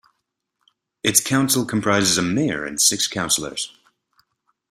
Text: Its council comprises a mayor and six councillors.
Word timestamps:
Its 1.03 1.19
council 1.19 1.63
comprises 1.63 2.17
a 2.17 2.23
mayor 2.23 2.65
and 2.65 2.81
six 2.81 3.05
councillors. 3.05 3.71